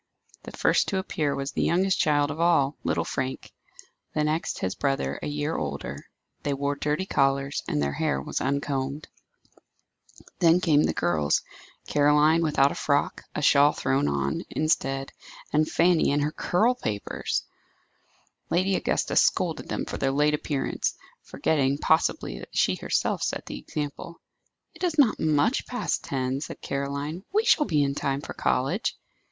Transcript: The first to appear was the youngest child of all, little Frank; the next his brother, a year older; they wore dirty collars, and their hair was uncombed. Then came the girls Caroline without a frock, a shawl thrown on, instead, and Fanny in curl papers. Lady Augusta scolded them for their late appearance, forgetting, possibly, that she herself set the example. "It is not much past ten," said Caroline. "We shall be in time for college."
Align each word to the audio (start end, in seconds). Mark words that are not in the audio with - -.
The 0.41 0.51
first 0.53 0.87
to 0.87 0.97
appear 0.97 1.35
was 1.35 1.51
the 1.51 1.61
youngest 1.61 1.99
child 1.99 2.31
of 2.31 2.39
all, 2.39 2.75
little 2.83 3.05
Frank; 3.05 3.51
the 4.15 4.23
next 4.23 4.57
his 4.57 4.73
brother, 4.73 5.19
a 5.21 5.27
year 5.27 5.55
older; 5.55 6.07
they 6.41 6.55
wore 6.55 6.73
dirty 6.75 7.05
collars, 7.05 7.61
and 7.67 7.79
their 7.83 7.91
hair 7.93 8.19
was 8.19 8.41
uncombed. 8.41 9.07
Then 10.39 10.59
came 10.59 10.81
the 10.85 10.93
girls 10.95 11.43
Caroline 11.85 12.41
without 12.41 12.71
a 12.71 12.81
frock, 12.81 13.25
a 13.35 13.43
shawl 13.43 13.73
thrown 13.73 14.07
on, 14.07 14.41
instead, 14.49 15.11
and 15.53 15.69
Fanny 15.69 16.09
in 16.09 16.31
curl 16.31 16.73
papers. 16.73 17.43
Lady 18.49 18.73
Augusta 18.75 19.15
scolded 19.15 19.69
them 19.69 19.85
for 19.85 19.97
their 19.99 20.09
late 20.11 20.33
appearance, 20.33 20.95
forgetting, 21.21 21.77
possibly, 21.77 22.39
that 22.39 22.57
she 22.57 22.73
herself 22.73 23.21
set 23.21 23.45
the 23.45 23.59
example. 23.59 24.19
"It 24.73 24.83
is 24.83 24.97
not 24.97 25.19
much 25.19 25.67
past 25.67 26.03
ten," 26.03 26.41
said 26.41 26.59
Caroline. 26.59 27.23
"We 27.31 27.45
shall 27.45 27.67
be 27.67 27.83
in 27.83 27.93
time 27.93 28.21
for 28.21 28.33
college." 28.33 28.97